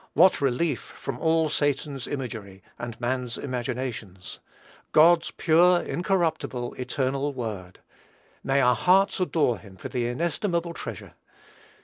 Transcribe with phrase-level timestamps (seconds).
[0.13, 4.39] What relief from all Satan's imagery, and man's imaginations!
[4.93, 7.81] God's pure, incorruptible, eternal word!
[8.43, 11.13] May our hearts adore him for the inestimable treasure!